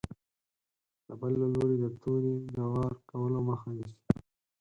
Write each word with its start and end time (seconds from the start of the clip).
د 1.07 1.09
بل 1.19 1.33
له 1.41 1.47
لوري 1.53 1.75
د 1.83 1.85
تورې 2.01 2.35
د 2.55 2.57
وار 2.73 2.93
کولو 3.09 3.39
مخه 3.49 3.69
نیسي. 3.77 3.97